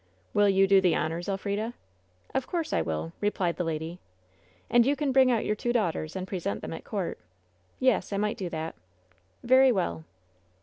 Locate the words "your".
5.45-5.53